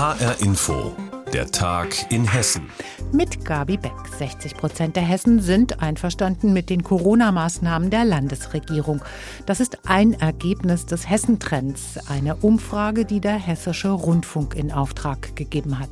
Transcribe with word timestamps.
HR 0.00 0.40
Info, 0.40 0.96
der 1.30 1.50
Tag 1.50 2.10
in 2.10 2.24
Hessen. 2.26 2.70
Mit 3.12 3.44
Gabi 3.44 3.76
Beck. 3.76 3.92
60 4.18 4.54
Prozent 4.54 4.96
der 4.96 5.02
Hessen 5.02 5.42
sind 5.42 5.82
einverstanden 5.82 6.54
mit 6.54 6.70
den 6.70 6.82
Corona-Maßnahmen 6.82 7.90
der 7.90 8.06
Landesregierung. 8.06 9.04
Das 9.44 9.60
ist 9.60 9.86
ein 9.86 10.14
Ergebnis 10.14 10.86
des 10.86 11.10
Hessentrends, 11.10 11.98
eine 12.08 12.36
Umfrage, 12.36 13.04
die 13.04 13.20
der 13.20 13.34
Hessische 13.34 13.90
Rundfunk 13.90 14.54
in 14.54 14.72
Auftrag 14.72 15.36
gegeben 15.36 15.78
hat. 15.78 15.90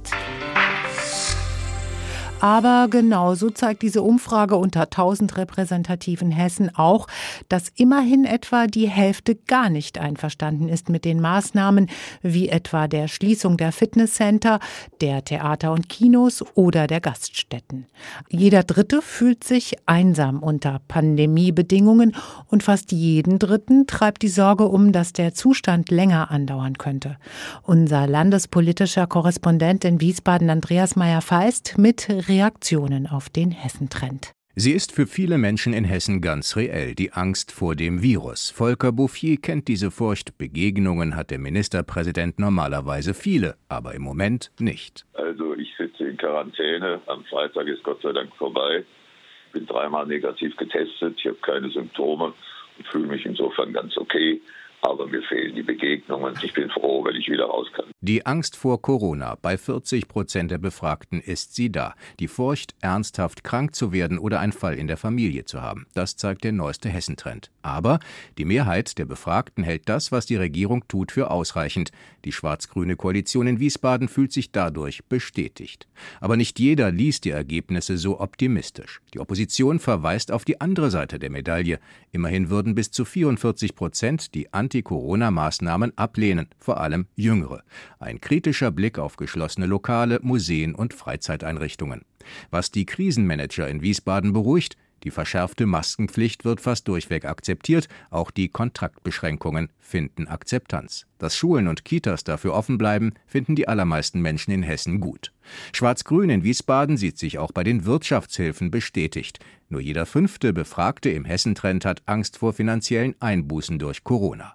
Aber 2.40 2.86
genauso 2.88 3.50
zeigt 3.50 3.82
diese 3.82 4.02
Umfrage 4.02 4.54
unter 4.54 4.82
1000 4.82 5.36
repräsentativen 5.36 6.30
Hessen 6.30 6.72
auch, 6.72 7.08
dass 7.48 7.72
immerhin 7.74 8.24
etwa 8.24 8.68
die 8.68 8.88
Hälfte 8.88 9.34
gar 9.34 9.68
nicht 9.70 9.98
einverstanden 9.98 10.68
ist 10.68 10.88
mit 10.88 11.04
den 11.04 11.20
Maßnahmen, 11.20 11.88
wie 12.22 12.48
etwa 12.48 12.86
der 12.86 13.08
Schließung 13.08 13.56
der 13.56 13.72
Fitnesscenter, 13.72 14.60
der 15.00 15.24
Theater 15.24 15.72
und 15.72 15.88
Kinos 15.88 16.44
oder 16.54 16.86
der 16.86 17.00
Gaststätten. 17.00 17.86
Jeder 18.28 18.62
Dritte 18.62 19.02
fühlt 19.02 19.42
sich 19.42 19.76
einsam 19.86 20.40
unter 20.40 20.80
Pandemiebedingungen 20.86 22.14
und 22.46 22.62
fast 22.62 22.92
jeden 22.92 23.40
Dritten 23.40 23.88
treibt 23.88 24.22
die 24.22 24.28
Sorge 24.28 24.68
um, 24.68 24.92
dass 24.92 25.12
der 25.12 25.34
Zustand 25.34 25.90
länger 25.90 26.30
andauern 26.30 26.78
könnte. 26.78 27.16
Unser 27.64 28.06
landespolitischer 28.06 29.08
Korrespondent 29.08 29.84
in 29.84 30.00
Wiesbaden, 30.00 30.50
Andreas 30.50 30.94
Meyer-Feist, 30.94 31.78
mit 31.78 32.27
Reaktionen 32.28 33.06
auf 33.06 33.30
den 33.30 33.50
Hessentrend. 33.50 34.32
Sie 34.54 34.72
ist 34.72 34.92
für 34.92 35.06
viele 35.06 35.38
Menschen 35.38 35.72
in 35.72 35.84
Hessen 35.84 36.20
ganz 36.20 36.56
reell, 36.56 36.94
die 36.94 37.12
Angst 37.12 37.52
vor 37.52 37.74
dem 37.74 38.02
Virus. 38.02 38.50
Volker 38.50 38.92
Bouffier 38.92 39.36
kennt 39.36 39.68
diese 39.68 39.90
Furcht. 39.90 40.36
Begegnungen 40.36 41.16
hat 41.16 41.30
der 41.30 41.38
Ministerpräsident 41.38 42.38
normalerweise 42.38 43.14
viele, 43.14 43.56
aber 43.68 43.94
im 43.94 44.02
Moment 44.02 44.50
nicht. 44.58 45.06
Also 45.14 45.54
ich 45.54 45.72
sitze 45.78 46.04
in 46.04 46.16
Quarantäne. 46.16 47.00
Am 47.06 47.24
Freitag 47.24 47.66
ist 47.68 47.82
Gott 47.84 48.02
sei 48.02 48.12
Dank 48.12 48.34
vorbei. 48.36 48.84
Bin 49.52 49.64
dreimal 49.66 50.06
negativ 50.06 50.56
getestet. 50.56 51.14
Ich 51.18 51.26
habe 51.26 51.38
keine 51.42 51.70
Symptome 51.70 52.34
und 52.78 52.86
fühle 52.88 53.06
mich 53.06 53.24
insofern 53.24 53.72
ganz 53.72 53.96
okay 53.96 54.40
aber 54.82 55.06
mir 55.06 55.22
fehlen 55.22 55.54
die 55.54 55.62
Begegnungen. 55.62 56.34
Ich 56.42 56.54
bin 56.54 56.70
froh, 56.70 57.04
wenn 57.04 57.16
ich 57.16 57.28
wieder 57.28 57.46
raus 57.46 57.66
kann. 57.74 57.86
Die 58.00 58.26
Angst 58.26 58.56
vor 58.56 58.80
Corona. 58.80 59.36
Bei 59.40 59.58
40 59.58 60.08
Prozent 60.08 60.50
der 60.50 60.58
Befragten 60.58 61.20
ist 61.20 61.54
sie 61.54 61.70
da. 61.70 61.94
Die 62.20 62.28
Furcht, 62.28 62.74
ernsthaft 62.80 63.44
krank 63.44 63.74
zu 63.74 63.92
werden 63.92 64.18
oder 64.18 64.40
einen 64.40 64.52
Fall 64.52 64.74
in 64.74 64.86
der 64.86 64.96
Familie 64.96 65.44
zu 65.44 65.62
haben. 65.62 65.86
Das 65.94 66.16
zeigt 66.16 66.44
der 66.44 66.52
neueste 66.52 66.88
Hessentrend. 66.88 67.50
Aber 67.68 68.00
die 68.38 68.46
Mehrheit 68.46 68.96
der 68.96 69.04
Befragten 69.04 69.62
hält 69.62 69.90
das, 69.90 70.10
was 70.10 70.24
die 70.24 70.36
Regierung 70.36 70.88
tut, 70.88 71.12
für 71.12 71.30
ausreichend. 71.30 71.90
Die 72.24 72.32
schwarz-grüne 72.32 72.96
Koalition 72.96 73.46
in 73.46 73.60
Wiesbaden 73.60 74.08
fühlt 74.08 74.32
sich 74.32 74.52
dadurch 74.52 75.04
bestätigt. 75.04 75.86
Aber 76.20 76.38
nicht 76.38 76.58
jeder 76.58 76.90
liest 76.90 77.26
die 77.26 77.30
Ergebnisse 77.30 77.98
so 77.98 78.20
optimistisch. 78.20 79.02
Die 79.12 79.20
Opposition 79.20 79.80
verweist 79.80 80.32
auf 80.32 80.46
die 80.46 80.62
andere 80.62 80.90
Seite 80.90 81.18
der 81.18 81.30
Medaille. 81.30 81.78
Immerhin 82.10 82.48
würden 82.48 82.74
bis 82.74 82.90
zu 82.90 83.04
44 83.04 83.74
Prozent 83.74 84.34
die 84.34 84.50
Anti-Corona-Maßnahmen 84.52 85.92
ablehnen, 85.98 86.48
vor 86.58 86.80
allem 86.80 87.06
Jüngere. 87.16 87.62
Ein 87.98 88.20
kritischer 88.20 88.70
Blick 88.70 88.98
auf 88.98 89.16
geschlossene 89.16 89.66
Lokale, 89.66 90.20
Museen 90.22 90.74
und 90.74 90.94
Freizeiteinrichtungen. 90.94 92.06
Was 92.50 92.70
die 92.70 92.86
Krisenmanager 92.86 93.68
in 93.68 93.82
Wiesbaden 93.82 94.32
beruhigt, 94.32 94.76
die 95.04 95.10
verschärfte 95.10 95.66
Maskenpflicht 95.66 96.44
wird 96.44 96.60
fast 96.60 96.88
durchweg 96.88 97.24
akzeptiert, 97.24 97.88
auch 98.10 98.30
die 98.30 98.48
Kontaktbeschränkungen 98.48 99.70
finden 99.78 100.28
Akzeptanz. 100.28 101.06
Dass 101.18 101.36
Schulen 101.36 101.68
und 101.68 101.84
Kitas 101.84 102.24
dafür 102.24 102.54
offen 102.54 102.78
bleiben, 102.78 103.14
finden 103.26 103.54
die 103.54 103.68
allermeisten 103.68 104.20
Menschen 104.20 104.52
in 104.52 104.62
Hessen 104.62 105.00
gut. 105.00 105.32
Schwarz-Grün 105.72 106.30
in 106.30 106.44
Wiesbaden 106.44 106.96
sieht 106.96 107.18
sich 107.18 107.38
auch 107.38 107.52
bei 107.52 107.64
den 107.64 107.84
Wirtschaftshilfen 107.84 108.70
bestätigt. 108.70 109.38
Nur 109.68 109.80
jeder 109.80 110.06
fünfte 110.06 110.52
Befragte 110.52 111.10
im 111.10 111.24
Hessentrend 111.24 111.84
hat 111.84 112.02
Angst 112.06 112.38
vor 112.38 112.52
finanziellen 112.52 113.14
Einbußen 113.20 113.78
durch 113.78 114.04
Corona. 114.04 114.54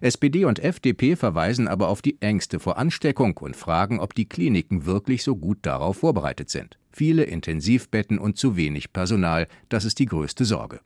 SPD 0.00 0.44
und 0.44 0.58
FDP 0.58 1.16
verweisen 1.16 1.68
aber 1.68 1.88
auf 1.88 2.02
die 2.02 2.20
Ängste 2.20 2.58
vor 2.58 2.78
Ansteckung 2.78 3.36
und 3.36 3.56
fragen, 3.56 4.00
ob 4.00 4.14
die 4.14 4.28
Kliniken 4.28 4.86
wirklich 4.86 5.22
so 5.22 5.36
gut 5.36 5.58
darauf 5.62 5.98
vorbereitet 5.98 6.50
sind. 6.50 6.78
Viele 6.98 7.22
Intensivbetten 7.22 8.18
und 8.18 8.38
zu 8.38 8.56
wenig 8.56 8.92
Personal, 8.92 9.46
das 9.68 9.84
ist 9.84 10.00
die 10.00 10.06
größte 10.06 10.44
Sorge. 10.44 10.80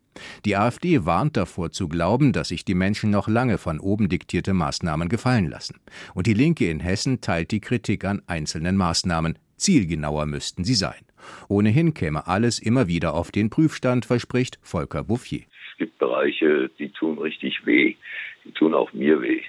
Die 0.45 0.57
AfD 0.57 1.07
warnt 1.07 1.39
davor 1.39 1.71
zu 1.71 1.89
glauben, 1.89 2.35
dass 2.35 2.49
sich 2.49 2.67
die 2.67 2.75
Menschen 2.75 3.09
noch 3.09 3.29
lange 3.29 3.57
von 3.57 3.81
oben 3.81 4.11
diktierte 4.11 4.53
Maßnahmen 4.53 5.09
gefallen 5.09 5.49
lassen. 5.49 5.81
Und 6.13 6.27
die 6.27 6.35
Linke 6.35 6.69
in 6.69 6.81
Hessen 6.81 7.23
teilt 7.23 7.51
die 7.51 7.63
Kritik 7.63 8.05
an 8.05 8.21
einzelnen 8.27 8.77
Maßnahmen. 8.77 9.39
Zielgenauer 9.57 10.27
müssten 10.27 10.65
sie 10.65 10.75
sein. 10.75 11.01
Ohnehin 11.49 11.95
käme 11.95 12.27
alles 12.27 12.59
immer 12.59 12.89
wieder 12.89 13.15
auf 13.15 13.31
den 13.31 13.49
Prüfstand, 13.49 14.05
verspricht 14.05 14.59
Volker 14.61 15.05
Bouffier. 15.05 15.47
Es 15.73 15.79
gibt 15.79 15.99
Bereiche, 15.99 16.69
die 16.79 16.91
tun 16.91 17.17
richtig 17.17 17.65
weh 17.65 17.97
die 18.45 18.53
tun 18.53 18.75
auch 18.75 18.93
mir 18.93 19.21
weh. 19.23 19.41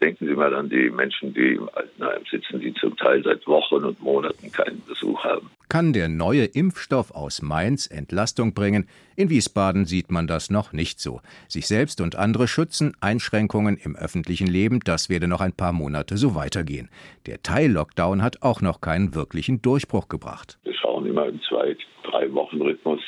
Denken 0.00 0.26
Sie 0.26 0.34
mal 0.34 0.52
an 0.54 0.68
die 0.68 0.90
Menschen, 0.90 1.32
die 1.32 1.54
im 1.54 1.68
Altenheim 1.74 2.22
sitzen, 2.28 2.60
die 2.60 2.74
zum 2.74 2.96
Teil 2.96 3.22
seit 3.22 3.46
Wochen 3.46 3.84
und 3.84 4.00
Monaten 4.00 4.50
keinen 4.50 4.82
Besuch 4.84 5.22
haben. 5.22 5.48
Kann 5.72 5.94
der 5.94 6.10
neue 6.10 6.44
Impfstoff 6.44 7.12
aus 7.12 7.40
Mainz 7.40 7.86
Entlastung 7.86 8.52
bringen? 8.52 8.86
In 9.16 9.30
Wiesbaden 9.30 9.86
sieht 9.86 10.10
man 10.10 10.26
das 10.26 10.50
noch 10.50 10.74
nicht 10.74 11.00
so. 11.00 11.22
Sich 11.48 11.66
selbst 11.66 12.02
und 12.02 12.14
andere 12.14 12.46
schützen, 12.46 12.94
Einschränkungen 13.00 13.78
im 13.78 13.96
öffentlichen 13.96 14.48
Leben, 14.48 14.80
das 14.84 15.08
werde 15.08 15.28
noch 15.28 15.40
ein 15.40 15.54
paar 15.54 15.72
Monate 15.72 16.18
so 16.18 16.34
weitergehen. 16.34 16.90
Der 17.24 17.42
Teil-Lockdown 17.42 18.22
hat 18.22 18.42
auch 18.42 18.60
noch 18.60 18.82
keinen 18.82 19.14
wirklichen 19.14 19.62
Durchbruch 19.62 20.08
gebracht. 20.08 20.58
Wir 20.64 20.74
schauen 20.74 21.06
immer 21.06 21.26
im 21.26 21.40
zwei, 21.48 21.74
drei 22.04 22.30
Wochen 22.34 22.60
Rhythmus, 22.60 23.00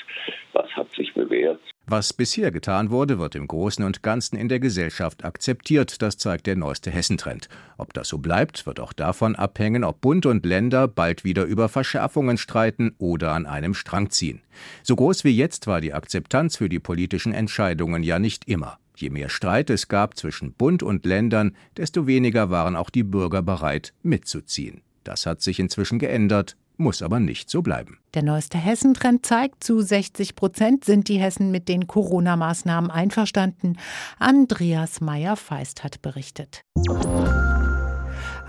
was 0.55 0.71
hat 0.71 0.91
sich 0.97 1.13
bewährt, 1.13 1.61
was 1.87 2.15
bisher 2.15 2.51
getan 2.51 2.91
wurde, 2.91 3.19
wird 3.19 3.35
im 3.35 3.47
Großen 3.47 3.85
und 3.85 4.03
Ganzen 4.03 4.39
in 4.39 4.49
der 4.49 4.59
Gesellschaft 4.59 5.23
akzeptiert, 5.23 6.01
das 6.01 6.17
zeigt 6.17 6.47
der 6.47 6.57
neueste 6.57 6.91
Hessentrend. 6.91 7.51
Ob 7.77 7.93
das 7.93 8.09
so 8.09 8.17
bleibt, 8.17 8.65
wird 8.65 8.81
auch 8.81 8.95
davon 8.95 9.37
abhängen, 9.37 9.85
ob 9.85 10.01
Bund 10.01 10.25
und 10.25 10.47
Länder 10.47 10.89
bald 10.89 11.25
wieder 11.25 11.45
über 11.45 11.69
Verschärfungen 11.69 12.39
streiten 12.39 12.54
oder 12.99 13.33
an 13.33 13.47
einem 13.47 13.75
Strang 13.75 14.11
ziehen. 14.11 14.43
So 14.83 14.97
groß 14.97 15.25
wie 15.25 15.37
jetzt 15.37 15.67
war 15.67 15.81
die 15.81 15.93
Akzeptanz 15.93 16.57
für 16.57 16.69
die 16.69 16.81
politischen 16.81 17.33
Entscheidungen 17.33 18.03
ja 18.03 18.19
nicht 18.19 18.49
immer. 18.49 18.79
Je 18.97 19.11
mehr 19.11 19.29
Streit 19.29 19.71
es 19.71 19.89
gab 19.89 20.17
zwischen 20.17 20.53
Bund 20.53 20.83
und 20.83 21.05
Ländern, 21.05 21.57
desto 21.77 22.07
weniger 22.07 22.51
waren 22.51 22.77
auch 22.77 22.91
die 22.91 23.03
Bürger 23.03 23.43
bereit, 23.43 23.93
mitzuziehen. 24.03 24.83
Das 25.03 25.27
hat 25.27 25.43
sich 25.43 25.59
inzwischen 25.59 25.99
geändert 25.99 26.57
muss 26.77 27.03
aber 27.03 27.21
nicht 27.21 27.51
so 27.51 27.63
bleiben. 27.63 27.99
Der 28.15 28.23
neueste 28.23 28.59
Hessentrend 28.59 29.25
zeigt, 29.25 29.63
zu 29.63 29.81
60 29.81 30.35
Prozent 30.35 30.85
sind 30.85 31.09
die 31.09 31.19
Hessen 31.19 31.51
mit 31.51 31.69
den 31.69 31.87
Corona-Maßnahmen 31.87 32.91
einverstanden. 32.91 33.77
Andreas 34.19 35.01
Meyer-Feist 35.01 35.85
hat 35.85 36.03
berichtet. 36.03 36.63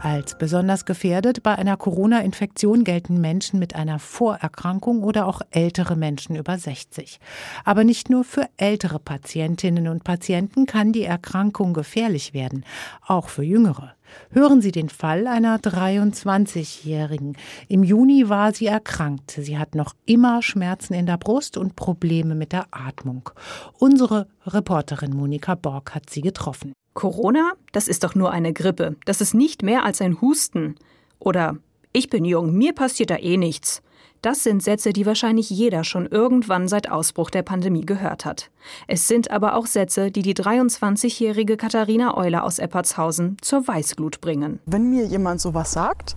Als 0.06 0.38
besonders 0.38 0.86
gefährdet 0.86 1.42
bei 1.42 1.56
einer 1.56 1.78
Corona-Infektion 1.78 2.84
gelten 2.84 3.20
Menschen 3.22 3.58
mit 3.58 3.74
einer 3.74 3.98
Vorerkrankung 3.98 5.02
oder 5.02 5.26
auch 5.26 5.42
ältere 5.50 5.96
Menschen 5.96 6.36
über 6.36 6.60
60. 6.60 7.20
Aber 7.64 7.84
nicht 7.84 8.12
nur 8.12 8.24
für 8.24 8.48
ältere 8.58 9.00
Patientinnen 9.00 9.88
und 9.88 10.04
Patienten 10.04 10.68
kann 10.68 10.92
die 10.92 11.06
Erkrankung 11.06 11.74
gefährlich 11.74 12.36
werden, 12.36 12.66
auch 13.04 13.30
für 13.30 13.42
jüngere. 13.42 13.96
Hören 14.30 14.62
Sie 14.62 14.72
den 14.72 14.90
Fall 14.90 15.26
einer 15.26 15.58
23-Jährigen. 15.58 17.36
Im 17.68 17.82
Juni 17.82 18.30
war 18.30 18.54
sie 18.54 18.68
erkrankt. 18.68 19.32
Sie 19.32 19.58
hat 19.58 19.74
noch 19.74 19.96
immer 20.06 20.44
Schmerzen 20.44 20.94
in 20.94 21.08
der 21.08 21.18
Brust 21.18 21.58
und 21.58 21.76
Probleme 21.76 22.36
mit 22.36 22.52
der 22.52 22.68
Atmung. 22.70 23.32
Unsere 23.80 24.28
Reporterin 24.46 25.16
Monika 25.16 25.56
Borg 25.56 25.96
hat 25.96 26.12
sie 26.12 26.22
getroffen. 26.22 26.74
Corona, 26.96 27.52
das 27.74 27.90
ist 27.90 28.04
doch 28.06 28.16
nur 28.16 28.32
eine 28.32 28.54
Grippe. 28.54 28.96
Das 29.06 29.22
ist 29.22 29.34
nicht 29.34 29.62
mehr 29.62 29.84
als 29.84 30.02
ein 30.02 30.22
Husten. 30.22 30.76
Oder 31.20 31.58
ich 31.92 32.10
bin 32.10 32.26
jung, 32.26 32.54
mir 32.54 32.74
passiert 32.74 33.10
da 33.10 33.18
eh 33.18 33.38
nichts. 33.38 33.84
Das 34.22 34.44
sind 34.44 34.64
Sätze, 34.64 34.94
die 34.94 35.06
wahrscheinlich 35.06 35.50
jeder 35.50 35.84
schon 35.84 36.08
irgendwann 36.08 36.68
seit 36.68 36.90
Ausbruch 36.90 37.30
der 37.30 37.44
Pandemie 37.44 37.86
gehört 37.86 38.26
hat. 38.26 38.50
Es 38.88 39.08
sind 39.10 39.30
aber 39.30 39.56
auch 39.56 39.68
Sätze, 39.68 40.10
die 40.10 40.24
die 40.24 40.34
23-jährige 40.34 41.58
Katharina 41.58 42.18
Euler 42.18 42.44
aus 42.44 42.60
Eppertshausen 42.60 43.38
zur 43.42 43.68
Weißglut 43.68 44.22
bringen. 44.22 44.60
Wenn 44.66 44.90
mir 44.90 45.06
jemand 45.06 45.42
sowas 45.42 45.74
sagt, 45.74 46.16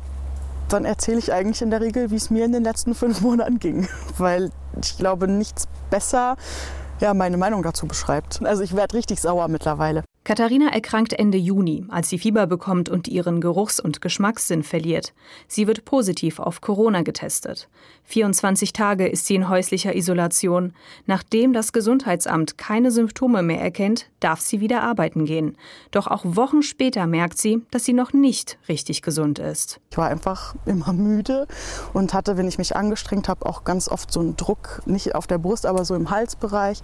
dann 0.68 0.84
erzähle 0.84 1.18
ich 1.18 1.32
eigentlich 1.32 1.60
in 1.60 1.70
der 1.70 1.80
Regel, 1.80 2.10
wie 2.12 2.16
es 2.16 2.30
mir 2.30 2.44
in 2.44 2.52
den 2.52 2.62
letzten 2.62 2.94
fünf 2.94 3.20
Monaten 3.20 3.58
ging. 3.58 3.88
Weil 4.16 4.52
ich 4.80 4.96
glaube, 4.96 5.26
nichts 5.26 5.66
besser 5.90 6.36
ja, 7.00 7.14
meine 7.14 7.36
Meinung 7.36 7.62
dazu 7.62 7.86
beschreibt. 7.86 8.42
Also 8.44 8.62
ich 8.62 8.74
werde 8.74 8.96
richtig 8.96 9.20
sauer 9.20 9.48
mittlerweile. 9.48 10.04
Katharina 10.28 10.68
erkrankt 10.68 11.14
Ende 11.14 11.38
Juni, 11.38 11.86
als 11.88 12.10
sie 12.10 12.18
Fieber 12.18 12.46
bekommt 12.46 12.90
und 12.90 13.08
ihren 13.08 13.40
Geruchs- 13.40 13.80
und 13.80 14.02
Geschmackssinn 14.02 14.62
verliert. 14.62 15.14
Sie 15.46 15.66
wird 15.66 15.86
positiv 15.86 16.38
auf 16.38 16.60
Corona 16.60 17.00
getestet. 17.00 17.70
24 18.04 18.74
Tage 18.74 19.08
ist 19.08 19.24
sie 19.24 19.36
in 19.36 19.48
häuslicher 19.48 19.96
Isolation. 19.96 20.74
Nachdem 21.06 21.54
das 21.54 21.72
Gesundheitsamt 21.72 22.58
keine 22.58 22.90
Symptome 22.90 23.42
mehr 23.42 23.62
erkennt, 23.62 24.10
darf 24.20 24.40
sie 24.42 24.60
wieder 24.60 24.82
arbeiten 24.82 25.24
gehen. 25.24 25.56
Doch 25.92 26.06
auch 26.06 26.24
Wochen 26.24 26.62
später 26.62 27.06
merkt 27.06 27.38
sie, 27.38 27.62
dass 27.70 27.86
sie 27.86 27.94
noch 27.94 28.12
nicht 28.12 28.58
richtig 28.68 29.00
gesund 29.00 29.38
ist. 29.38 29.80
Ich 29.90 29.96
war 29.96 30.08
einfach 30.10 30.54
immer 30.66 30.92
müde 30.92 31.46
und 31.94 32.12
hatte, 32.12 32.36
wenn 32.36 32.48
ich 32.48 32.58
mich 32.58 32.76
angestrengt 32.76 33.28
habe, 33.28 33.46
auch 33.46 33.64
ganz 33.64 33.88
oft 33.88 34.12
so 34.12 34.20
einen 34.20 34.36
Druck, 34.36 34.82
nicht 34.84 35.14
auf 35.14 35.26
der 35.26 35.38
Brust, 35.38 35.64
aber 35.64 35.86
so 35.86 35.94
im 35.94 36.10
Halsbereich 36.10 36.82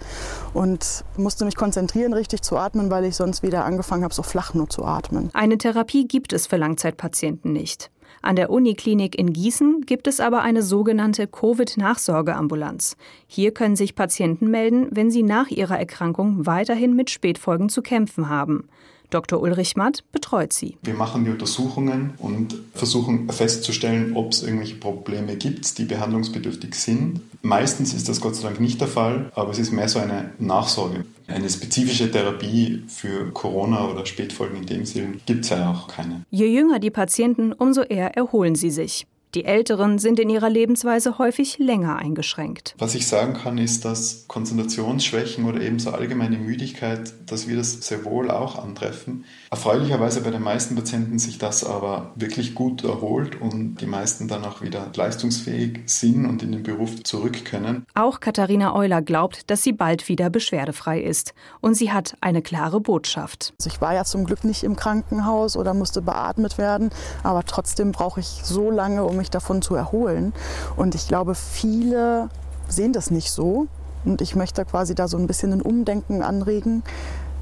und 0.55 1.05
musste 1.15 1.45
mich 1.45 1.55
konzentrieren, 1.55 2.13
richtig 2.13 2.41
zu 2.41 2.57
atmen, 2.57 2.89
weil 2.89 3.05
ich 3.05 3.15
sonst 3.15 3.34
abends 3.35 3.43
wieder 3.43 3.65
angefangen 3.65 4.03
habe, 4.03 4.13
so 4.13 4.23
flach 4.23 4.53
nur 4.53 4.69
zu 4.69 4.85
atmen. 4.85 5.29
Eine 5.33 5.57
Therapie 5.57 6.07
gibt 6.07 6.33
es 6.33 6.47
für 6.47 6.57
Langzeitpatienten 6.57 7.51
nicht. 7.51 7.91
An 8.21 8.35
der 8.35 8.49
Uniklinik 8.49 9.17
in 9.17 9.33
Gießen 9.33 9.81
gibt 9.81 10.07
es 10.07 10.19
aber 10.19 10.41
eine 10.41 10.61
sogenannte 10.61 11.27
Covid-Nachsorgeambulanz. 11.27 12.95
Hier 13.27 13.51
können 13.51 13.75
sich 13.75 13.95
Patienten 13.95 14.49
melden, 14.49 14.87
wenn 14.91 15.11
sie 15.11 15.23
nach 15.23 15.49
ihrer 15.49 15.77
Erkrankung 15.77 16.45
weiterhin 16.45 16.95
mit 16.95 17.09
Spätfolgen 17.09 17.69
zu 17.69 17.81
kämpfen 17.81 18.29
haben. 18.29 18.67
Dr. 19.09 19.41
Ulrich 19.41 19.75
Matt 19.75 20.03
betreut 20.11 20.53
sie. 20.53 20.77
Wir 20.83 20.93
machen 20.93 21.25
die 21.25 21.31
Untersuchungen 21.31 22.13
und 22.17 22.55
versuchen 22.73 23.29
festzustellen, 23.29 24.15
ob 24.15 24.31
es 24.31 24.43
irgendwelche 24.43 24.75
Probleme 24.75 25.35
gibt, 25.35 25.77
die 25.77 25.85
behandlungsbedürftig 25.85 26.75
sind. 26.75 27.21
Meistens 27.41 27.93
ist 27.93 28.09
das 28.09 28.21
Gott 28.21 28.35
sei 28.35 28.47
Dank 28.47 28.59
nicht 28.59 28.81
der 28.81 28.87
Fall, 28.87 29.31
aber 29.35 29.51
es 29.51 29.59
ist 29.59 29.71
mehr 29.71 29.87
so 29.87 29.99
eine 29.99 30.31
Nachsorge. 30.39 31.05
Eine 31.27 31.49
spezifische 31.49 32.11
Therapie 32.11 32.83
für 32.87 33.31
Corona 33.31 33.87
oder 33.87 34.05
Spätfolgen 34.05 34.57
in 34.57 34.65
dem 34.65 34.85
Sinn 34.85 35.21
gibt 35.25 35.45
es 35.45 35.49
ja 35.49 35.71
auch 35.71 35.87
keine. 35.87 36.23
Je 36.29 36.47
jünger 36.47 36.79
die 36.79 36.91
Patienten, 36.91 37.51
umso 37.53 37.81
eher 37.81 38.15
erholen 38.15 38.55
sie 38.55 38.71
sich. 38.71 39.07
Die 39.35 39.43
Älteren 39.43 39.99
sind 39.99 40.17
in 40.21 40.29
ihrer 40.29 40.49
Lebensweise 40.49 41.17
häufig 41.17 41.57
länger 41.57 41.97
eingeschränkt. 41.97 42.73
Was 42.77 42.95
ich 42.95 43.05
sagen 43.05 43.33
kann, 43.33 43.57
ist, 43.57 43.83
dass 43.83 44.23
Konzentrationsschwächen 44.29 45.43
oder 45.43 45.59
ebenso 45.59 45.91
allgemeine 45.91 46.37
Müdigkeit, 46.37 47.11
dass 47.25 47.45
wir 47.45 47.57
das 47.57 47.73
sehr 47.85 48.05
wohl 48.05 48.31
auch 48.31 48.57
antreffen. 48.57 49.25
Erfreulicherweise 49.51 50.21
bei 50.21 50.31
den 50.31 50.41
meisten 50.41 50.75
Patienten 50.75 51.19
sich 51.19 51.37
das 51.37 51.65
aber 51.65 52.13
wirklich 52.15 52.55
gut 52.55 52.85
erholt 52.85 53.41
und 53.41 53.81
die 53.81 53.87
meisten 53.87 54.29
dann 54.29 54.45
auch 54.45 54.61
wieder 54.61 54.89
leistungsfähig 54.95 55.81
sind 55.85 56.25
und 56.25 56.41
in 56.41 56.53
den 56.53 56.63
Beruf 56.63 57.03
zurück 57.03 57.43
können. 57.43 57.85
Auch 57.93 58.21
Katharina 58.21 58.73
Euler 58.73 59.01
glaubt, 59.01 59.49
dass 59.51 59.63
sie 59.63 59.73
bald 59.73 60.07
wieder 60.07 60.29
beschwerdefrei 60.29 61.01
ist. 61.01 61.33
Und 61.59 61.73
sie 61.73 61.91
hat 61.91 62.15
eine 62.21 62.41
klare 62.41 62.79
Botschaft. 62.79 63.53
Also 63.59 63.69
ich 63.69 63.81
war 63.81 63.93
ja 63.93 64.05
zum 64.05 64.23
Glück 64.23 64.45
nicht 64.45 64.63
im 64.63 64.77
Krankenhaus 64.77 65.57
oder 65.57 65.73
musste 65.73 66.01
beatmet 66.01 66.57
werden, 66.57 66.89
aber 67.21 67.43
trotzdem 67.43 67.91
brauche 67.91 68.21
ich 68.21 68.27
so 68.27 68.71
lange, 68.71 69.03
um 69.03 69.17
mich 69.17 69.24
mich 69.25 69.31
davon 69.31 69.61
zu 69.61 69.75
erholen. 69.75 70.33
Und 70.75 70.93
ich 70.95 71.07
glaube, 71.07 71.33
viele 71.35 72.29
sehen 72.67 72.93
das 72.93 73.09
nicht 73.11 73.31
so. 73.31 73.67
Und 74.05 74.21
ich 74.21 74.35
möchte 74.35 74.63
quasi 74.65 74.93
da 74.93 75.07
so 75.07 75.17
ein 75.17 75.25
bisschen 75.25 75.51
ein 75.51 75.61
Umdenken 75.61 76.21
anregen, 76.21 76.83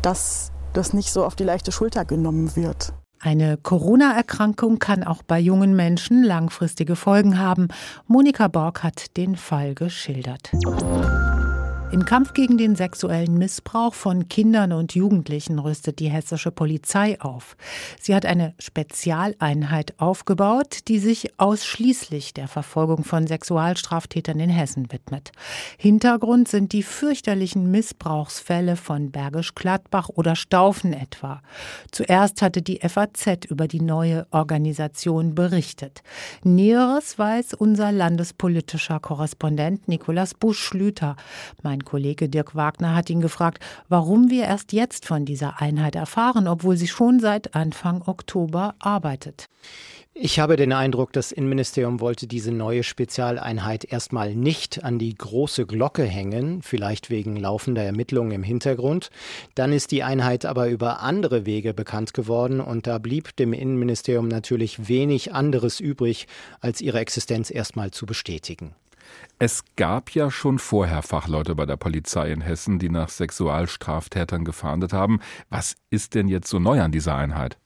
dass 0.01 0.51
das 0.71 0.94
nicht 0.94 1.12
so 1.12 1.25
auf 1.25 1.35
die 1.35 1.44
leichte 1.44 1.71
Schulter 1.71 2.06
genommen 2.06 2.56
wird. 2.56 2.94
Eine 3.19 3.57
Corona-Erkrankung 3.57 4.80
kann 4.80 5.03
auch 5.03 5.24
bei 5.24 5.39
jungen 5.39 5.75
Menschen 5.75 6.24
langfristige 6.24 6.95
Folgen 6.95 7.38
haben. 7.38 7.68
Monika 8.07 8.47
Borg 8.47 8.83
hat 8.83 9.15
den 9.18 9.35
Fall 9.35 9.75
geschildert. 9.75 10.51
Im 11.94 12.06
Kampf 12.06 12.34
gegen 12.34 12.57
den 12.57 12.75
sexuellen 12.75 13.38
Missbrauch 13.38 13.94
von 13.94 14.28
Kindern 14.28 14.72
und 14.72 14.95
Jugendlichen 14.95 15.60
rüstet 15.60 16.00
die 16.00 16.10
hessische 16.10 16.50
Polizei 16.50 17.22
auf. 17.22 17.56
Sie 18.01 18.16
hat 18.16 18.25
eine 18.25 18.56
Spezialeinheit 18.57 19.94
aufgebaut, 20.00 20.88
die 20.88 20.98
sich 20.98 21.40
ausschließlich 21.40 22.34
der 22.34 22.48
Verfolgung 22.48 23.04
von 23.04 23.28
Sexualstraftätern 23.28 24.40
in 24.40 24.50
Hessen 24.50 24.92
widmet. 24.92 25.34
Hintergrund 25.78 26.48
sind 26.48 26.74
die 26.74 26.81
fürchterlichen 26.81 27.69
Missbrauchsfälle 27.69 28.75
von 28.75 29.12
Bergisch 29.12 29.54
Gladbach 29.54 30.10
oder 30.10 30.36
Staufen 30.36 30.94
etwa. 30.94 31.44
Zuerst 31.92 32.42
hatte 32.42 32.63
die 32.63 32.80
FAZ 32.80 33.45
über 33.48 33.68
die 33.68 33.81
neue 33.81 34.25
Organisation 34.31 35.36
berichtet. 35.36 36.01
Näheres 36.44 37.19
weiß 37.19 37.54
unser 37.54 37.92
landespolitischer 37.92 39.00
Korrespondent 39.00 39.88
Nikolaus 39.88 40.34
Busch-Schlüter. 40.34 41.18
Mein 41.62 41.82
Kollege 41.83 42.30
Dirk 42.30 42.56
Wagner 42.56 42.95
hat 42.95 43.09
ihn 43.09 43.21
gefragt, 43.21 43.63
warum 43.89 44.30
wir 44.30 44.44
erst 44.44 44.74
jetzt 44.74 45.06
von 45.06 45.25
dieser 45.25 45.62
Einheit 45.62 45.95
erfahren, 45.95 46.47
obwohl 46.47 46.77
sie 46.77 46.88
schon 46.88 47.19
seit 47.19 47.56
Anfang 47.56 48.01
Oktober 48.06 48.75
arbeitet. 48.80 49.47
Ich 50.15 50.38
habe 50.38 50.57
den 50.57 50.74
Eindruck, 50.74 51.12
das 51.12 51.31
Innenministerium 51.31 52.00
wollte 52.00 52.27
diese 52.27 52.51
neue 52.51 52.83
Spezialeinheit 52.83 53.83
erstmal 53.83 54.35
nicht 54.35 54.83
an 54.83 55.00
die 55.00 55.15
große 55.15 55.65
Glocke 55.65 56.03
hängen, 56.03 56.62
vielleicht 56.62 57.09
wegen 57.09 57.35
laufender 57.35 57.81
Ermittlungen 57.81 58.31
im 58.31 58.44
Hintergrund. 58.44 59.09
Dann 59.56 59.74
ist 59.74 59.89
die 59.89 60.03
Einheit 60.03 60.45
aber 60.45 60.69
über 60.69 61.01
andere 61.01 61.47
Wege 61.47 61.74
bekannt 61.74 62.13
geworden 62.13 62.62
und 62.62 62.85
da 62.85 63.00
blieb 63.00 63.35
dem 63.38 63.53
Innenministerium 63.53 64.27
natürlich 64.27 64.88
wenig 64.88 65.33
anderes 65.33 65.80
übrig, 65.80 66.27
als 66.62 66.80
ihre 66.80 67.00
Existenz 67.00 67.50
erstmal 67.50 67.89
zu 67.89 68.06
bestätigen. 68.06 68.75
Es 69.39 69.63
gab 69.75 70.11
ja 70.11 70.31
schon 70.31 70.59
vorher 70.59 71.01
Fachleute 71.01 71.55
bei 71.55 71.65
der 71.65 71.77
Polizei 71.77 72.31
in 72.31 72.41
Hessen, 72.41 72.79
die 72.79 72.89
nach 72.89 73.09
Sexualstraftätern 73.09 74.45
gefahndet 74.45 74.94
haben. 74.94 75.19
Was 75.50 75.75
ist 75.89 76.15
denn 76.15 76.27
jetzt 76.27 76.50
so 76.50 76.59
neu 76.59 76.81
an 76.81 76.91
dieser 76.91 77.15
Einheit? 77.15 77.57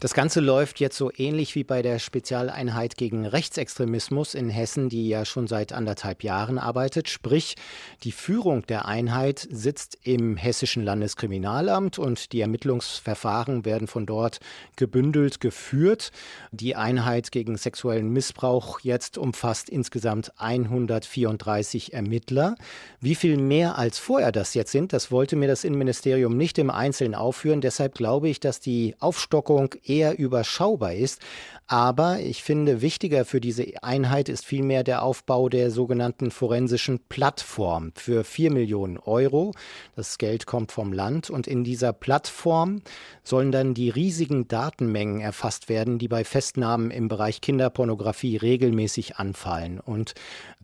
Das 0.00 0.14
Ganze 0.14 0.40
läuft 0.40 0.80
jetzt 0.80 0.96
so 0.96 1.10
ähnlich 1.16 1.54
wie 1.54 1.64
bei 1.64 1.82
der 1.82 1.98
Spezialeinheit 1.98 2.96
gegen 2.96 3.26
Rechtsextremismus 3.26 4.34
in 4.34 4.48
Hessen, 4.48 4.88
die 4.88 5.08
ja 5.08 5.24
schon 5.24 5.46
seit 5.46 5.72
anderthalb 5.72 6.22
Jahren 6.22 6.58
arbeitet. 6.58 7.08
Sprich, 7.08 7.56
die 8.02 8.12
Führung 8.12 8.66
der 8.66 8.86
Einheit 8.86 9.46
sitzt 9.50 9.98
im 10.02 10.36
Hessischen 10.36 10.84
Landeskriminalamt 10.84 11.98
und 11.98 12.32
die 12.32 12.40
Ermittlungsverfahren 12.40 13.64
werden 13.64 13.88
von 13.88 14.06
dort 14.06 14.40
gebündelt 14.76 15.40
geführt. 15.40 16.10
Die 16.52 16.76
Einheit 16.76 17.32
gegen 17.32 17.56
sexuellen 17.56 18.10
Missbrauch 18.10 18.80
jetzt 18.80 19.18
umfasst 19.18 19.68
insgesamt 19.68 20.32
134 20.38 21.92
Ermittler. 21.92 22.56
Wie 23.00 23.14
viel 23.14 23.36
mehr 23.36 23.78
als 23.78 23.98
vorher 23.98 24.32
das 24.32 24.54
jetzt 24.54 24.72
sind, 24.72 24.92
das 24.92 25.10
wollte 25.10 25.36
mir 25.36 25.48
das 25.48 25.64
Innenministerium 25.64 26.36
nicht 26.36 26.58
im 26.58 26.70
Einzelnen 26.70 27.14
aufführen. 27.14 27.60
Deshalb 27.60 27.94
glaube 27.94 28.28
ich, 28.28 28.40
dass 28.40 28.60
die 28.60 28.94
Aufstockung 29.00 29.65
Verantwortung 29.66 29.80
eher 29.84 30.18
überschaubar 30.18 30.94
ist. 30.94 31.20
Aber 31.68 32.20
ich 32.20 32.44
finde, 32.44 32.80
wichtiger 32.80 33.24
für 33.24 33.40
diese 33.40 33.66
Einheit 33.82 34.28
ist 34.28 34.44
vielmehr 34.44 34.84
der 34.84 35.02
Aufbau 35.02 35.48
der 35.48 35.72
sogenannten 35.72 36.30
forensischen 36.30 37.00
Plattform 37.08 37.90
für 37.96 38.22
4 38.22 38.52
Millionen 38.52 38.98
Euro. 38.98 39.52
Das 39.96 40.18
Geld 40.18 40.46
kommt 40.46 40.70
vom 40.70 40.92
Land 40.92 41.28
und 41.28 41.48
in 41.48 41.64
dieser 41.64 41.92
Plattform 41.92 42.82
sollen 43.24 43.50
dann 43.50 43.74
die 43.74 43.90
riesigen 43.90 44.46
Datenmengen 44.46 45.20
erfasst 45.20 45.68
werden, 45.68 45.98
die 45.98 46.08
bei 46.08 46.22
Festnahmen 46.22 46.92
im 46.92 47.08
Bereich 47.08 47.40
Kinderpornografie 47.40 48.36
regelmäßig 48.36 49.16
anfallen. 49.16 49.80
Und 49.80 50.14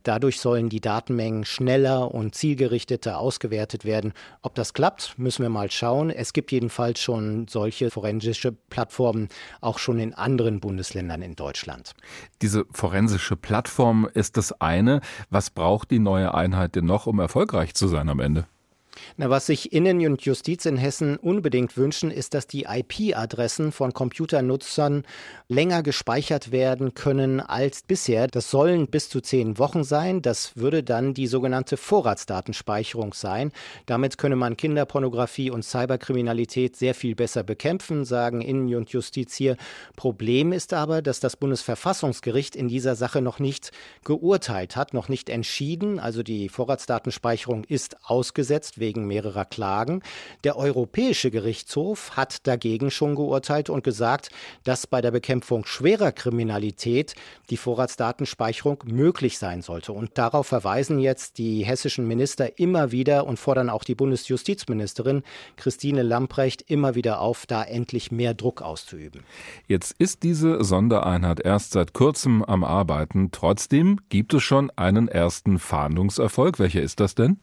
Dadurch 0.02 0.40
sollen 0.40 0.68
die 0.68 0.80
Datenmengen 0.80 1.44
schneller 1.44 2.12
und 2.12 2.34
zielgerichteter 2.34 3.18
ausgewertet 3.18 3.84
werden. 3.84 4.12
Ob 4.42 4.54
das 4.54 4.74
klappt, 4.74 5.18
müssen 5.18 5.42
wir 5.42 5.48
mal 5.48 5.70
schauen. 5.70 6.10
Es 6.10 6.32
gibt 6.32 6.50
jedenfalls 6.50 7.00
schon 7.00 7.46
solche 7.48 7.90
forensische 7.90 8.52
Plattformen 8.52 8.81
auch 9.60 9.78
schon 9.78 9.98
in 9.98 10.14
anderen 10.14 10.60
Bundesländern 10.60 11.22
in 11.22 11.36
Deutschland. 11.36 11.94
Diese 12.40 12.64
forensische 12.72 13.36
Plattform 13.36 14.08
ist 14.12 14.36
das 14.36 14.60
eine. 14.60 15.00
Was 15.30 15.50
braucht 15.50 15.90
die 15.90 15.98
neue 15.98 16.34
Einheit 16.34 16.74
denn 16.74 16.86
noch, 16.86 17.06
um 17.06 17.18
erfolgreich 17.20 17.74
zu 17.74 17.88
sein 17.88 18.08
am 18.08 18.20
Ende? 18.20 18.46
Na, 19.16 19.30
was 19.30 19.46
sich 19.46 19.72
Innen- 19.72 20.06
und 20.06 20.22
Justiz 20.22 20.66
in 20.66 20.76
Hessen 20.76 21.16
unbedingt 21.16 21.76
wünschen, 21.76 22.10
ist, 22.10 22.34
dass 22.34 22.46
die 22.46 22.66
IP-Adressen 22.68 23.72
von 23.72 23.92
Computernutzern 23.92 25.04
länger 25.48 25.82
gespeichert 25.82 26.52
werden 26.52 26.94
können 26.94 27.40
als 27.40 27.82
bisher. 27.82 28.26
Das 28.26 28.50
sollen 28.50 28.88
bis 28.88 29.08
zu 29.08 29.20
zehn 29.20 29.58
Wochen 29.58 29.84
sein. 29.84 30.22
Das 30.22 30.56
würde 30.56 30.82
dann 30.82 31.14
die 31.14 31.26
sogenannte 31.26 31.76
Vorratsdatenspeicherung 31.76 33.14
sein. 33.14 33.52
Damit 33.86 34.18
könne 34.18 34.36
man 34.36 34.56
Kinderpornografie 34.56 35.50
und 35.50 35.64
Cyberkriminalität 35.64 36.76
sehr 36.76 36.94
viel 36.94 37.14
besser 37.14 37.42
bekämpfen, 37.42 38.04
sagen 38.04 38.40
Innen- 38.40 38.74
und 38.74 38.90
Justiz 38.90 39.34
hier. 39.34 39.56
Problem 39.96 40.52
ist 40.52 40.74
aber, 40.74 41.02
dass 41.02 41.20
das 41.20 41.36
Bundesverfassungsgericht 41.36 42.56
in 42.56 42.68
dieser 42.68 42.96
Sache 42.96 43.22
noch 43.22 43.38
nicht 43.38 43.72
geurteilt 44.04 44.76
hat, 44.76 44.94
noch 44.94 45.08
nicht 45.08 45.28
entschieden. 45.28 45.98
Also 45.98 46.22
die 46.22 46.48
Vorratsdatenspeicherung 46.48 47.64
ist 47.64 47.96
ausgesetzt 48.04 48.78
wegen 48.78 48.91
wegen 48.92 49.06
mehrerer 49.06 49.46
Klagen. 49.46 50.02
Der 50.44 50.56
Europäische 50.56 51.30
Gerichtshof 51.30 52.14
hat 52.14 52.46
dagegen 52.46 52.90
schon 52.90 53.14
geurteilt 53.14 53.70
und 53.70 53.84
gesagt, 53.84 54.28
dass 54.64 54.86
bei 54.86 55.00
der 55.00 55.12
Bekämpfung 55.12 55.64
schwerer 55.64 56.12
Kriminalität 56.12 57.14
die 57.48 57.56
Vorratsdatenspeicherung 57.56 58.84
möglich 58.84 59.38
sein 59.38 59.62
sollte. 59.62 59.94
Und 59.94 60.18
darauf 60.18 60.46
verweisen 60.46 60.98
jetzt 60.98 61.38
die 61.38 61.64
hessischen 61.64 62.06
Minister 62.06 62.58
immer 62.58 62.92
wieder 62.92 63.26
und 63.26 63.38
fordern 63.38 63.70
auch 63.70 63.84
die 63.84 63.94
Bundesjustizministerin 63.94 65.22
Christine 65.56 66.02
Lamprecht 66.02 66.62
immer 66.70 66.94
wieder 66.94 67.20
auf, 67.20 67.46
da 67.46 67.64
endlich 67.64 68.12
mehr 68.12 68.34
Druck 68.34 68.60
auszuüben. 68.60 69.22
Jetzt 69.68 69.94
ist 69.98 70.22
diese 70.22 70.62
Sondereinheit 70.62 71.40
erst 71.40 71.72
seit 71.72 71.94
kurzem 71.94 72.44
am 72.44 72.62
Arbeiten. 72.62 73.30
Trotzdem 73.32 74.00
gibt 74.10 74.34
es 74.34 74.42
schon 74.42 74.70
einen 74.76 75.08
ersten 75.08 75.58
Fahndungserfolg. 75.58 76.58
Welcher 76.58 76.82
ist 76.82 77.00
das 77.00 77.14
denn? 77.14 77.38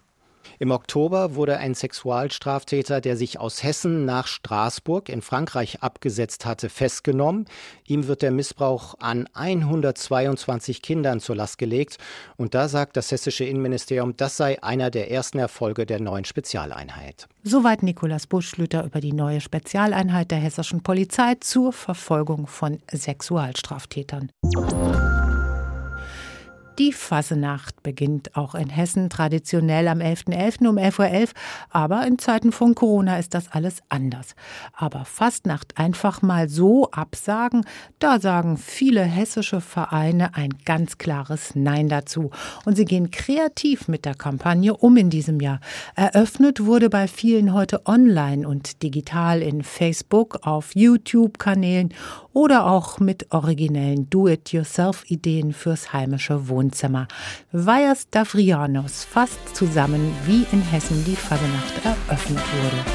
Im 0.60 0.72
Oktober 0.72 1.36
wurde 1.36 1.58
ein 1.58 1.75
Sexualstraftäter, 1.75 3.01
der 3.01 3.15
sich 3.15 3.39
aus 3.39 3.63
Hessen 3.63 4.05
nach 4.05 4.27
Straßburg 4.27 5.10
in 5.10 5.22
Frankreich 5.22 5.81
abgesetzt 5.81 6.46
hatte, 6.46 6.69
festgenommen. 6.69 7.46
Ihm 7.86 8.08
wird 8.08 8.22
der 8.22 8.31
Missbrauch 8.31 8.96
an 9.00 9.27
122 9.34 10.81
Kindern 10.81 11.19
zur 11.19 11.36
Last 11.36 11.58
gelegt. 11.58 11.98
Und 12.38 12.53
da 12.53 12.67
sagt 12.67 12.98
das 12.98 13.12
hessische 13.12 13.46
Innenministerium, 13.46 14.17
das 14.17 14.38
sei 14.38 14.62
einer 14.63 14.89
der 14.89 15.12
ersten 15.12 15.39
Erfolge 15.39 15.86
der 15.86 16.00
neuen 16.00 16.25
Spezialeinheit. 16.25 17.27
Soweit 17.43 17.84
Nikolaus 17.84 18.27
Buschlüter 18.27 18.84
über 18.84 19.00
die 19.00 19.13
neue 19.13 19.41
Spezialeinheit 19.41 20.31
der 20.31 20.39
hessischen 20.39 20.84
Polizei 20.84 21.36
zur 21.39 21.72
Verfolgung 21.72 22.48
von 22.48 22.79
Sexualstraftätern. 22.91 24.31
Die 26.79 26.93
Fasenacht 26.93 27.83
beginnt 27.83 28.38
auch 28.38 28.55
in 28.55 28.69
Hessen 28.69 29.09
traditionell 29.09 29.89
am 29.89 30.00
11.11. 30.00 30.63
.11. 30.63 30.67
um 30.69 30.77
11.11 30.77 31.21
Uhr, 31.24 31.27
aber 31.71 32.07
in 32.07 32.17
Zeiten 32.17 32.53
von 32.53 32.74
Corona 32.74 33.19
ist 33.19 33.33
das 33.33 33.51
alles 33.51 33.83
anders. 33.89 34.33
Aber 34.74 35.03
Fastnacht 35.03 35.77
einfach 35.77 36.21
mal 36.21 36.48
so 36.48 36.89
absagen, 36.91 37.65
da 38.00 38.21
sagen 38.21 38.55
viele 38.57 39.03
hessische 39.03 39.59
Vereine 39.59 40.36
ein 40.36 40.51
ganz 40.63 40.98
klares 40.98 41.53
Nein 41.53 41.89
dazu. 41.89 42.31
Und 42.63 42.77
sie 42.77 42.86
gehen 42.86 43.12
kreativ 43.12 43.89
mit 43.89 44.05
der 44.05 44.15
Kampagne 44.15 44.74
um 44.74 44.95
in 44.95 45.09
diesem 45.09 45.41
Jahr. 45.41 45.59
Eröffnet 45.95 46.65
wurde 46.65 46.89
bei 46.89 47.09
vielen 47.09 47.53
heute 47.53 47.86
online 47.88 48.48
und 48.48 48.83
digital 48.83 49.41
in 49.41 49.63
Facebook, 49.63 50.48
auf 50.48 50.74
YouTube-Kanälen 50.75 51.93
oder 52.31 52.67
auch 52.67 53.00
mit 53.00 53.33
originellen 53.33 54.09
Do-it-yourself-Ideen 54.09 55.51
fürs 55.51 55.91
heimische 55.91 56.48
Wohnzimmer. 56.69 57.07
Weihers 57.51 58.09
Davrianos 58.11 59.03
fasst 59.03 59.55
zusammen, 59.55 60.13
wie 60.25 60.45
in 60.51 60.61
Hessen 60.61 61.03
die 61.03 61.15
Fasenacht 61.15 61.83
eröffnet 61.83 62.38
wurde. 62.38 62.85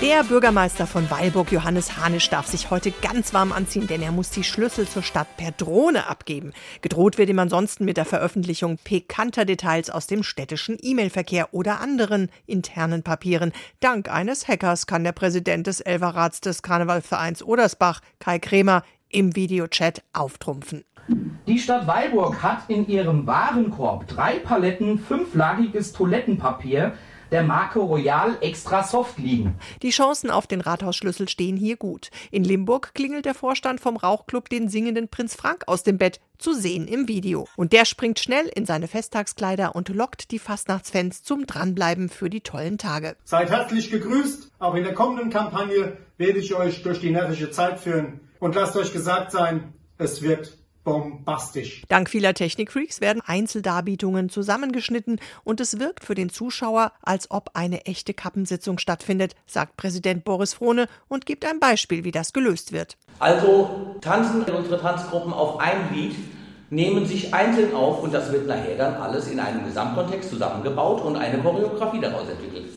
Der 0.00 0.24
Bürgermeister 0.24 0.86
von 0.86 1.10
Weilburg, 1.10 1.52
Johannes 1.52 1.96
Hanisch, 1.96 2.28
darf 2.28 2.46
sich 2.46 2.70
heute 2.70 2.90
ganz 2.90 3.32
warm 3.32 3.52
anziehen, 3.52 3.86
denn 3.86 4.02
er 4.02 4.10
muss 4.10 4.30
die 4.30 4.42
Schlüssel 4.42 4.88
zur 4.88 5.02
Stadt 5.02 5.36
per 5.36 5.52
Drohne 5.52 6.08
abgeben. 6.08 6.52
Gedroht 6.82 7.16
wird 7.16 7.28
ihm 7.28 7.38
ansonsten 7.38 7.84
mit 7.84 7.96
der 7.96 8.04
Veröffentlichung 8.04 8.78
pikanter 8.82 9.44
Details 9.44 9.90
aus 9.90 10.06
dem 10.06 10.22
städtischen 10.22 10.78
E-Mail-Verkehr 10.80 11.52
oder 11.52 11.80
anderen 11.80 12.30
internen 12.46 13.02
Papieren. 13.02 13.52
Dank 13.80 14.10
eines 14.10 14.48
Hackers 14.48 14.86
kann 14.86 15.04
der 15.04 15.12
Präsident 15.12 15.66
des 15.66 15.80
Elverrats 15.80 16.40
des 16.40 16.62
Karnevalvereins 16.62 17.42
Odersbach, 17.42 18.00
Kai 18.18 18.38
Kremer, 18.38 18.82
im 19.10 19.36
Videochat 19.36 20.02
auftrumpfen. 20.12 20.84
Die 21.46 21.58
Stadt 21.58 21.86
Weilburg 21.86 22.42
hat 22.42 22.68
in 22.68 22.88
ihrem 22.88 23.26
Warenkorb 23.26 24.08
drei 24.08 24.38
Paletten 24.38 24.98
fünflagiges 24.98 25.92
Toilettenpapier 25.92 26.94
der 27.30 27.42
Marke 27.42 27.80
Royal 27.80 28.36
Extra 28.40 28.84
Soft 28.84 29.18
liegen. 29.18 29.58
Die 29.82 29.90
Chancen 29.90 30.30
auf 30.30 30.46
den 30.46 30.60
Rathausschlüssel 30.60 31.28
stehen 31.28 31.56
hier 31.56 31.76
gut. 31.76 32.10
In 32.30 32.44
Limburg 32.44 32.94
klingelt 32.94 33.24
der 33.24 33.34
Vorstand 33.34 33.80
vom 33.80 33.96
Rauchclub 33.96 34.48
den 34.48 34.68
singenden 34.68 35.08
Prinz 35.08 35.34
Frank 35.34 35.64
aus 35.66 35.82
dem 35.82 35.98
Bett, 35.98 36.20
zu 36.38 36.52
sehen 36.52 36.86
im 36.86 37.08
Video. 37.08 37.48
Und 37.56 37.72
der 37.72 37.84
springt 37.84 38.18
schnell 38.18 38.46
in 38.54 38.66
seine 38.66 38.88
Festtagskleider 38.88 39.74
und 39.74 39.88
lockt 39.88 40.30
die 40.30 40.38
Fastnachtsfans 40.38 41.22
zum 41.22 41.46
Dranbleiben 41.46 42.08
für 42.08 42.30
die 42.30 42.40
tollen 42.40 42.78
Tage. 42.78 43.16
Seid 43.24 43.50
herzlich 43.50 43.90
gegrüßt. 43.90 44.50
Auch 44.58 44.74
in 44.74 44.84
der 44.84 44.94
kommenden 44.94 45.30
Kampagne 45.30 45.96
werde 46.18 46.38
ich 46.38 46.54
euch 46.54 46.82
durch 46.82 47.00
die 47.00 47.10
närrische 47.10 47.50
Zeit 47.50 47.80
führen. 47.80 48.20
Und 48.40 48.54
lasst 48.54 48.76
euch 48.76 48.92
gesagt 48.92 49.32
sein, 49.32 49.72
es 49.96 50.22
wird 50.22 50.58
bombastisch. 50.84 51.82
Dank 51.88 52.08
vieler 52.08 52.34
Technikfreaks 52.34 53.00
werden 53.00 53.22
Einzeldarbietungen 53.24 54.28
zusammengeschnitten 54.28 55.18
und 55.42 55.60
es 55.60 55.78
wirkt 55.80 56.04
für 56.04 56.14
den 56.14 56.30
Zuschauer, 56.30 56.92
als 57.02 57.30
ob 57.30 57.50
eine 57.54 57.86
echte 57.86 58.14
Kappensitzung 58.14 58.78
stattfindet, 58.78 59.34
sagt 59.46 59.76
Präsident 59.76 60.24
Boris 60.24 60.54
Frohne 60.54 60.86
und 61.08 61.26
gibt 61.26 61.44
ein 61.44 61.58
Beispiel, 61.58 62.04
wie 62.04 62.12
das 62.12 62.32
gelöst 62.32 62.72
wird. 62.72 62.96
Also 63.18 63.96
tanzen 64.00 64.42
unsere 64.42 64.80
Tanzgruppen 64.80 65.32
auf 65.32 65.58
ein 65.58 65.92
Lied, 65.92 66.14
nehmen 66.70 67.06
sich 67.06 67.32
einzeln 67.32 67.74
auf 67.74 68.02
und 68.02 68.12
das 68.12 68.30
wird 68.30 68.46
nachher 68.46 68.76
dann 68.76 68.94
alles 68.94 69.28
in 69.28 69.40
einem 69.40 69.64
Gesamtkontext 69.64 70.30
zusammengebaut 70.30 71.02
und 71.02 71.16
eine 71.16 71.38
Choreografie 71.38 72.00
daraus 72.00 72.28
entwickelt. 72.28 72.74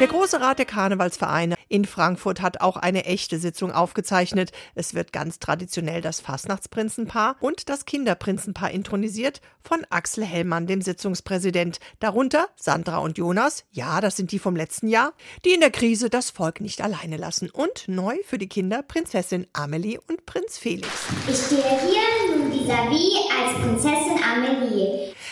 Der 0.00 0.08
Große 0.08 0.40
Rat 0.40 0.58
der 0.58 0.64
Karnevalsvereine 0.64 1.56
in 1.68 1.84
Frankfurt 1.84 2.40
hat 2.40 2.62
auch 2.62 2.78
eine 2.78 3.04
echte 3.04 3.38
Sitzung 3.38 3.70
aufgezeichnet. 3.70 4.50
Es 4.74 4.94
wird 4.94 5.12
ganz 5.12 5.40
traditionell 5.40 6.00
das 6.00 6.20
Fastnachtsprinzenpaar 6.20 7.36
und 7.40 7.68
das 7.68 7.84
Kinderprinzenpaar 7.84 8.70
intronisiert 8.70 9.42
von 9.62 9.84
Axel 9.90 10.24
Hellmann, 10.24 10.66
dem 10.66 10.80
Sitzungspräsident. 10.80 11.80
Darunter 11.98 12.48
Sandra 12.56 12.96
und 12.96 13.18
Jonas, 13.18 13.66
ja, 13.72 14.00
das 14.00 14.16
sind 14.16 14.32
die 14.32 14.38
vom 14.38 14.56
letzten 14.56 14.88
Jahr, 14.88 15.12
die 15.44 15.52
in 15.52 15.60
der 15.60 15.70
Krise 15.70 16.08
das 16.08 16.30
Volk 16.30 16.62
nicht 16.62 16.80
alleine 16.80 17.18
lassen. 17.18 17.50
Und 17.50 17.84
neu 17.86 18.16
für 18.24 18.38
die 18.38 18.48
Kinder 18.48 18.82
Prinzessin 18.82 19.48
Amelie 19.52 20.00
und 20.08 20.24
Prinz 20.24 20.56
Felix. 20.56 20.88
Ich 21.28 21.36
stehe 21.36 21.60
hier 21.60 22.38
nun 22.38 22.50
vis-à-vis 22.50 23.28
als 23.38 23.60
Prinzessin. 23.60 24.09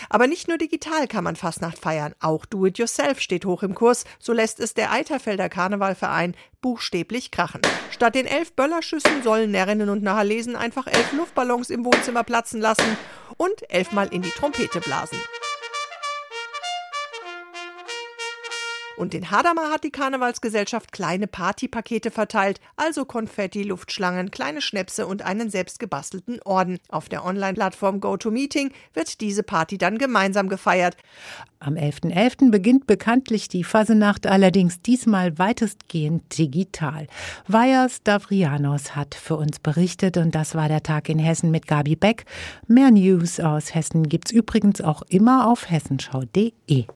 Aber 0.08 0.26
nicht 0.26 0.48
nur 0.48 0.58
digital 0.58 1.06
kann 1.06 1.24
man 1.24 1.36
Fastnacht 1.36 1.78
feiern, 1.78 2.14
auch 2.20 2.46
Do-it-yourself 2.46 3.20
steht 3.20 3.44
hoch 3.44 3.62
im 3.62 3.74
Kurs. 3.74 4.04
So 4.18 4.32
lässt 4.32 4.60
es 4.60 4.74
der 4.74 4.92
Eiterfelder 4.92 5.48
Karnevalverein 5.48 6.34
buchstäblich 6.60 7.30
krachen. 7.30 7.62
Statt 7.90 8.14
den 8.14 8.26
elf 8.26 8.52
Böllerschüssen 8.52 9.22
sollen 9.22 9.50
Närrinnen 9.50 9.88
und 9.88 10.02
Nahalesen 10.02 10.56
einfach 10.56 10.86
elf 10.86 11.12
Luftballons 11.12 11.70
im 11.70 11.84
Wohnzimmer 11.84 12.24
platzen 12.24 12.60
lassen 12.60 12.96
und 13.36 13.70
elfmal 13.70 14.08
in 14.08 14.22
die 14.22 14.30
Trompete 14.30 14.80
blasen. 14.80 15.18
Und 18.98 19.14
in 19.14 19.30
Hadamar 19.30 19.70
hat 19.70 19.84
die 19.84 19.92
Karnevalsgesellschaft 19.92 20.90
kleine 20.90 21.28
Partypakete 21.28 22.10
verteilt, 22.10 22.60
also 22.76 23.04
Konfetti, 23.04 23.62
Luftschlangen, 23.62 24.32
kleine 24.32 24.60
Schnäpse 24.60 25.06
und 25.06 25.22
einen 25.22 25.50
selbstgebastelten 25.50 26.42
Orden. 26.42 26.80
Auf 26.88 27.08
der 27.08 27.24
Online-Plattform 27.24 28.00
GoToMeeting 28.00 28.72
wird 28.94 29.20
diese 29.20 29.44
Party 29.44 29.78
dann 29.78 29.98
gemeinsam 29.98 30.48
gefeiert. 30.48 30.96
Am 31.60 31.74
11.11. 31.74 32.12
.11. 32.12 32.50
beginnt 32.50 32.88
bekanntlich 32.88 33.48
die 33.48 33.62
Fasenacht, 33.62 34.26
allerdings 34.26 34.82
diesmal 34.82 35.38
weitestgehend 35.38 36.36
digital. 36.36 37.06
Vajas 37.46 38.02
Davrianos 38.02 38.96
hat 38.96 39.14
für 39.14 39.36
uns 39.36 39.60
berichtet 39.60 40.16
und 40.16 40.34
das 40.34 40.56
war 40.56 40.66
der 40.66 40.82
Tag 40.82 41.08
in 41.08 41.20
Hessen 41.20 41.52
mit 41.52 41.68
Gabi 41.68 41.94
Beck. 41.94 42.24
Mehr 42.66 42.90
News 42.90 43.38
aus 43.38 43.76
Hessen 43.76 44.08
gibt's 44.08 44.32
übrigens 44.32 44.80
auch 44.80 45.02
immer 45.02 45.48
auf 45.48 45.70
hessenschau.de. 45.70 46.86